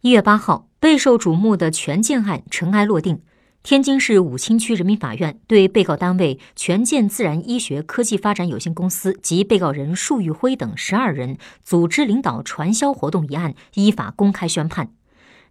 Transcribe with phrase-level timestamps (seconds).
[0.00, 3.20] 一月八号，备受瞩目的权健案尘埃落定。
[3.64, 14.92] 天津市武清区人民法院对被告单位权健自然医学科技发展有限公司及被告人束昱辉等十二人组织领导传销活动一案依法公开宣判，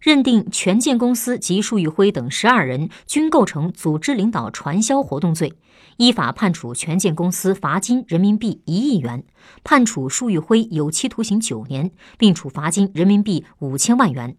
[0.00, 5.54] 认定权健公司及束玉辉等十二人均构成组织领导传销活动罪，
[5.96, 9.24] 依法判处权健公司罚金人民币一亿元，
[9.64, 14.36] 判处束玉辉有期徒刑九年，并处罚金人民币五千万元。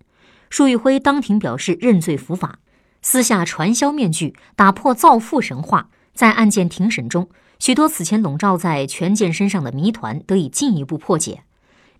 [0.49, 2.59] 束玉辉当庭表示认罪伏法，
[3.01, 5.89] 撕下传销面具，打破造富神话。
[6.13, 11.43] 在案件庭审中，许多此前笼罩在权健身上的谜团得以进一步破解。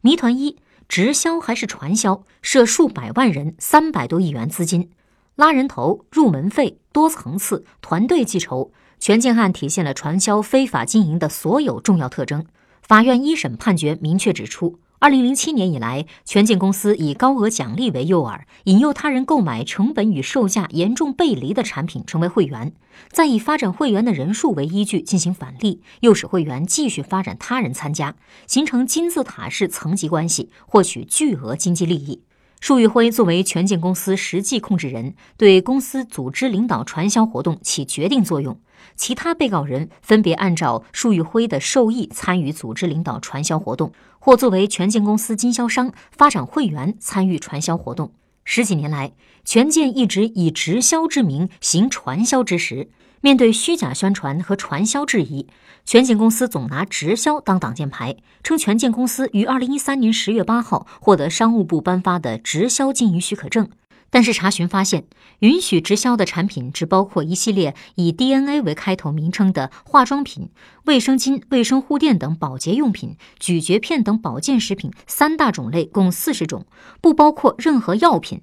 [0.02, 0.58] 谜团一：
[0.90, 2.24] 直销还是传销？
[2.42, 4.90] 涉数百万人，三百多亿元资金，
[5.36, 8.72] 拉人头、入门费、多层次、团队计酬。
[9.00, 12.44] 全件案体现了传销非法经营的所有重要特征。
[12.82, 14.80] 法院一审判决明确指出。
[15.02, 22.74] 二零零七年以来，权健公司以高额奖励为诱饵，引诱他人购买成本与售价严重背离的产品成为会员，
[23.10, 32.22] 再以发展会员的人数为依据进行返利，诱使会员继续发展他人参加，形成金字塔式层级关系，获取巨额经济利益。
[32.60, 38.60] 束玉辉作为权健公司实际控制人，对公司组织领导传销活动起决定作用。
[38.98, 48.12] 其他被告人分别按照束玉辉的授意参与组织领导传销活动，或作为权健公司经销商发展会员参与传销活动。
[48.46, 52.90] 十几年来，权健一直以直销之名行传销之实。
[53.22, 55.46] 面对虚假宣传和传销质疑，
[55.84, 63.70] 权健公司总拿直销当挡箭牌，称权健公司于二零一三年十月八号获得商务部颁发的直销经营许可证。
[64.12, 65.06] 但是查询发现，
[65.40, 70.50] 允许直销的产品只包括一系列以 DNA 为开头名称的化妆品、
[70.86, 76.66] 卫生巾、卫生护垫等保洁用品、咀嚼片等保健食品三大种类，共四十种，
[77.02, 78.42] 不包括任何药品。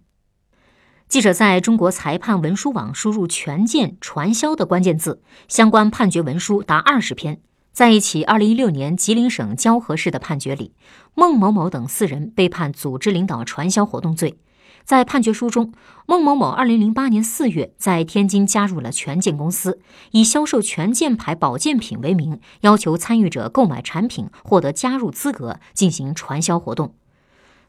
[1.09, 7.41] 记者在中国裁判文书网输入“权健传销”的关键字，相关判决文书达二十篇。
[7.73, 10.73] 在一起二零一六年吉林省蛟河市的判决里，
[11.15, 14.39] 孟某某等四人被判组织领导传销活动罪。
[14.87, 15.73] 在判决书中，
[16.07, 19.81] 孟某某2008年4月在天津加入了权健公司，
[20.13, 26.95] 以销售权健牌保健品为名，要求参与者购买产品获得加入资格，进行传销活动。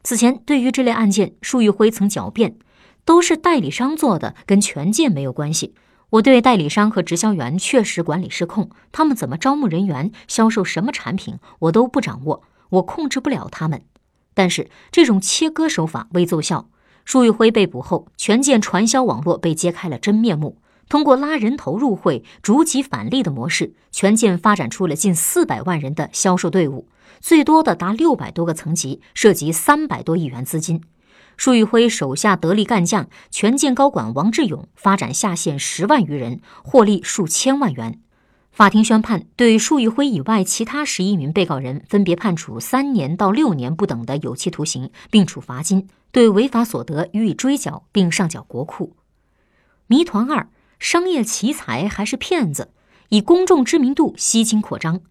[0.03, 2.55] 此前，对于这类案件，束玉辉曾狡辩，
[3.03, 5.73] 都是代理商做的，跟权健没有关系。
[6.11, 13.81] 我对代理商和直销员确实管理失控，他们怎么招募人员、销售什么产品，我都不掌握，我控制不了他们。
[14.35, 16.69] 但是这种切割手法未奏效。
[17.07, 20.57] 束玉辉被捕后，权健传销网络被揭开了真面目。
[20.89, 26.89] 通过拉人头入会、逐级返利的模式，权健发展出了近四百万人的销售队伍，
[27.21, 30.81] 最多的达六百多个层级，涉及三百多亿元资金。
[31.37, 38.01] 束玉辉手下得力干将权健高管王志勇发展下线十万余人，获利数千万元。
[38.57, 48.95] 法庭宣判，对束玉辉以外其他十一名被告人分别判处三年到六年不等的有期徒刑，并处罚金，对违法所得予以追缴，并上缴国库。
[49.85, 52.71] 谜团二：商业奇才还是骗子？
[53.09, 55.01] 以公众知名度吸金扩张。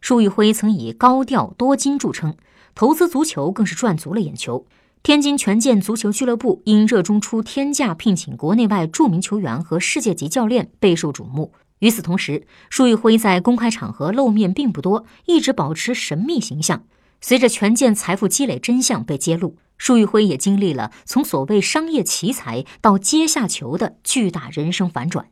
[0.00, 2.36] 束玉辉曾以高调多金著称，
[2.76, 4.64] 投资足球更是赚足了眼球。
[5.02, 11.50] 天津权健足球俱乐部因热衷出天价聘请国内外著名球员和世界级教练，备受瞩目。
[11.82, 16.84] 与此同时，束玉辉在公开场合露面并不多，一直保持神秘形象。
[17.20, 25.26] 随着权健财富积累真相被揭露，束玉辉也经历了从所谓商业奇才到阶下囚的巨大人生反转。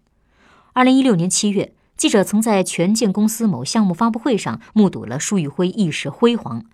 [0.72, 6.64] 二零一六年七月，记者曾在权健公司某项目发布会上目睹了束玉辉一时辉煌，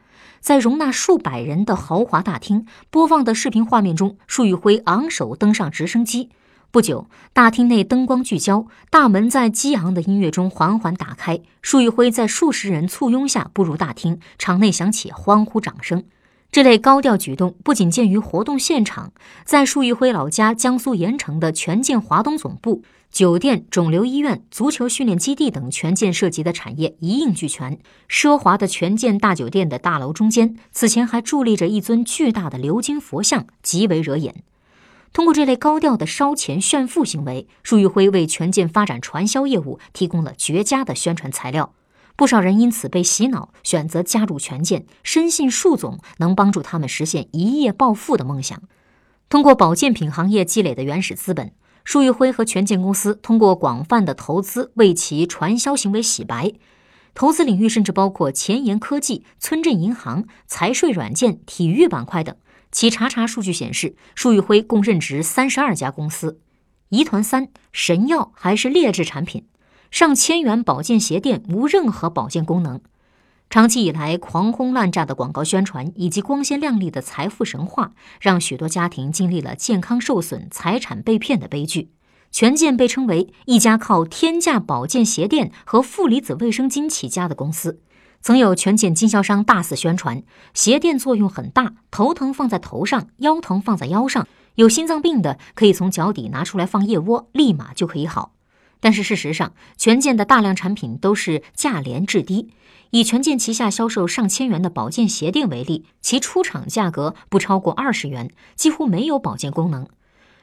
[0.41, 6.31] 在容纳数百人的豪华大厅播放的视频画面中，束玉辉昂首登上直升机。
[6.76, 11.41] 不久，大厅内灯光聚焦，大门在激昂的音乐中缓缓打开。
[11.62, 16.04] 束玉辉在数十人簇拥下步入大厅，场内响起欢呼掌声。
[16.53, 19.10] 这类高调举动不仅见于活动现场，
[19.47, 27.78] 在束玉辉老家江苏盐城的权健华东总部、酒店、肿瘤医院、足球训练基地等权健涉及的产业一应俱全。
[28.06, 34.44] 奢华的权健大酒店的大楼中间，此前还伫立着一尊巨大的鎏金佛像，极为惹眼。
[35.16, 41.72] 通过这类高调的烧钱炫富行为，束玉辉为权健发展传销业务提供了绝佳的宣传材料。
[42.16, 48.60] 不少人因此被洗脑，选择加入权健，深信束总能帮助他们实现一夜暴富的梦想。
[49.30, 56.52] 通过保健品行业积累的原始资本，束玉辉和权健公司通过广泛的投资为其传销行为洗白。
[57.14, 62.36] 投资领域甚至包括前沿科技、村镇银行、财税软件、体育板块等。
[62.76, 66.43] 其查查数据显示，束昱辉共任职三十二家公司。
[66.90, 69.46] 疑团三神药还是劣质产品，
[69.90, 72.78] 上千元保健鞋垫无任何保健功能。
[73.49, 81.93] 长期以来狂轰滥炸的广告宣传以及光鲜亮丽的财富神话，让许多家庭经历了健康受损、财产被骗的悲剧。
[82.31, 87.81] 权健被称为一家靠天价保健鞋垫和负离子卫生巾起家的公司。
[88.26, 94.26] 曾有权健经销商大肆宣传，鞋垫作用很大，头疼放在头上，腰疼放在腰上，
[94.56, 98.32] 有心脏病的可以从脚底拿出来放腋窝，立马就可以好。
[98.81, 102.50] 但是事实上，权健的大量产品都是价廉质低。
[102.90, 109.87] 以权健旗下销售上千元的保健鞋垫为例，其出厂价格不超过二十元，几乎没有保健功能。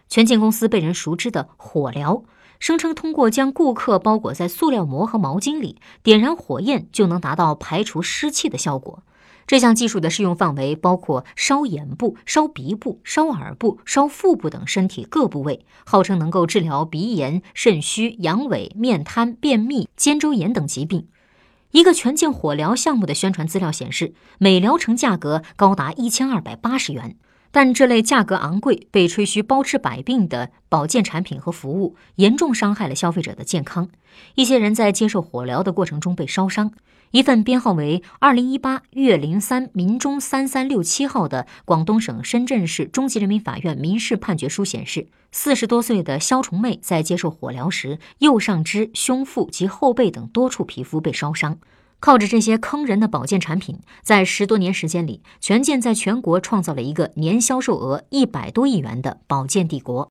[0.08, 2.24] 权健公司被人熟知的火疗。
[2.64, 9.04] 声称通过将顾客包裹在塑料膜和毛巾里，点燃火焰就能达到排除湿气的效果。
[9.46, 21.10] 这项技术的适用范围包括烧眼部、烧鼻部、烧耳部、烧腹部等身体各部位，号称能够治疗鼻炎、肾虚、阳痿、面瘫、便秘、肩周炎等疾病。
[21.72, 27.18] 一个全健火疗项目的宣传资料显示，每疗程价格高达一千二百八十元。
[27.54, 33.90] 但这类价格昂贵、被吹嘘包治百病的保健产品和服务，严重伤害了消费者的健康。
[34.34, 36.72] 一些人在接受火疗的过程中被烧伤。
[37.12, 51.60] 一份编号为二零一八粤零三民中三三六七号的广东省深圳市中级人民法院民事判决书显示，四十多岁的肖崇妹在接受火疗时，右上肢、胸腹及后背等多处皮肤被烧伤。
[52.06, 60.02] 靠着这些坑人的保健产品，在十多年时间里，权健在全国创造了一个年销售额一百多亿元的保健帝国。